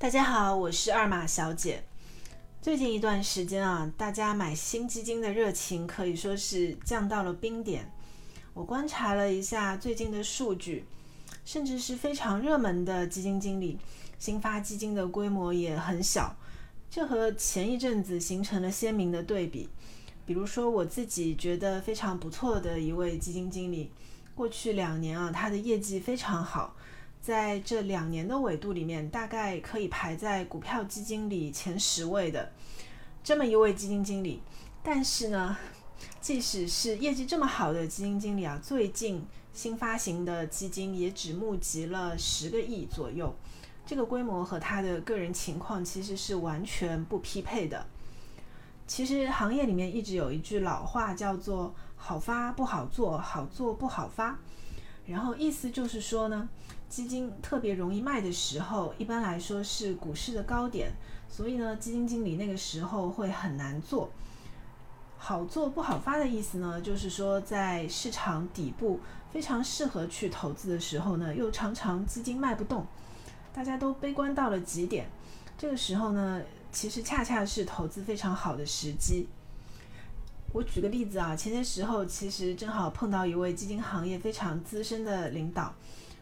[0.00, 1.82] 大家好，我是二马小姐。
[2.62, 7.90] 最近一段时间啊，大家买新基金的热情可以说是降到了冰点。
[8.54, 10.84] 我观察了一下最近的数据，
[11.44, 13.76] 甚至是非常热门的基金经理，
[14.20, 16.36] 新发基金的规模也很小，
[16.88, 19.68] 这和前一阵子形成了鲜明的对比。
[20.24, 23.90] 比如说，我自己觉得非常不错的一位基金经理，
[24.36, 26.76] 过去两年啊，他的业绩非常好。
[27.20, 32.52] 在这两年的纬度里面，大概可以排在股票基金里前十位的
[33.22, 34.42] 这么一位基金经理。
[34.82, 35.56] 但是呢，
[36.20, 43.34] 即使是业绩这么好的基金经理啊，最近新发行的基金也只募集了十个亿左右，
[43.84, 47.86] 这个规模和他的个人情况其实是完全不匹配的。
[48.86, 54.38] 其实行业里面一直有一句老话叫做“好发不好做，好做不好发”，
[55.08, 56.48] 然后意思就是说呢。
[56.88, 60.90] 基金特别容易卖的时候，一般来说是股市的高点，
[61.28, 64.08] 所以呢，基金经理那个时候会很难做。
[65.18, 72.86] 好做不好发的意思呢，就是说在市场底部非常适合去投资的时候呢，又常常基金卖不动，
[73.52, 75.10] 大家都悲观到了极点。
[75.58, 76.40] 这个时候呢，
[76.72, 79.28] 其实恰恰是投资非常好的时机。
[80.50, 85.74] 我举个例子啊，前些时候其实正好碰到一位基金行业非常资深的领导。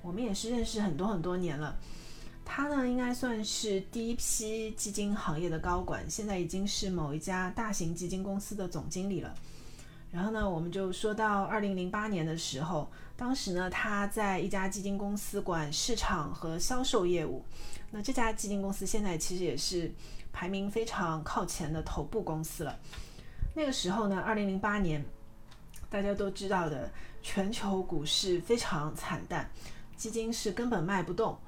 [0.00, 1.76] 我们也是认识很多很多年了，
[2.44, 9.34] 他呢应该算是第一批基金行业的高管，现在已经是某一家大型基金公司的总经理了。
[10.10, 17.44] 然后呢，我们就说到二零零八年的时候，当时呢他在一家基金公司管市场和销售业务，
[17.90, 19.92] 那这家基金公司现在其实也是
[20.32, 22.78] 排名非常靠前的头部公司了。
[23.54, 25.04] 那个时候呢，二零零八年
[25.88, 26.90] 大家都知道的，
[27.22, 29.48] 全球股市非常惨淡。
[29.96, 31.38] 基金是根本卖不动，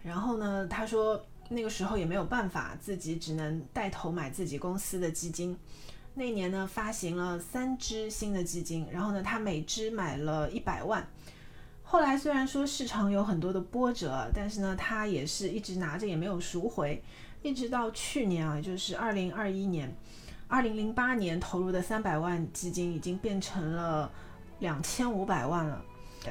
[0.00, 5.58] 然后呢，他说那个时候也没有办法，自己只能带头买自己公司的基金。
[6.14, 11.06] 那年呢，发行了三支新的基金，然后呢，他每支买了一百万。
[11.82, 17.02] 后来虽然说市场有很多的波折，但是呢，他也是一直拿着也没有赎回，
[17.42, 19.92] 一直到去年啊，就是二零二一年，
[20.48, 24.10] 二零零八年投入的三百万基金已经变成了
[24.60, 25.82] 两千五百万了。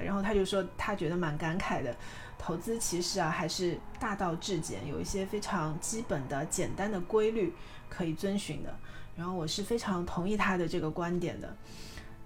[0.03, 1.95] 然后他就说，他觉得蛮感慨的，
[2.37, 7.53] 投资其实啊还是大道至简，有一些非常基本的、简单的规律
[7.89, 8.75] 可以遵循的。
[9.15, 11.55] 然后我是非常同意他的这个观点的。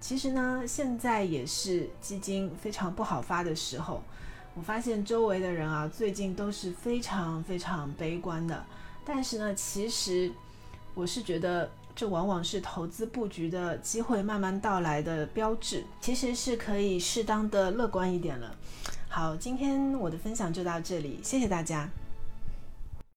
[0.00, 4.02] 其实呢，现在也是基金非常不好发的时候，
[4.54, 8.64] 我发现周围的人啊，最近都是非常非常悲观的。
[9.04, 10.32] 但是呢，其实
[10.94, 11.70] 我是觉得。
[12.00, 18.56] 这往往是投资布局的机会慢慢到来的标志，其实是可以适当的乐观一点了。
[19.10, 21.86] 好，今天我的分享就到这里，谢谢大家。